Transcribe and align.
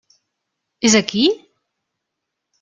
És 0.89 0.95
aquí? 1.01 1.27